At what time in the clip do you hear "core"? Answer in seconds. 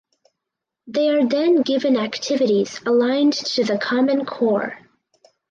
4.25-4.79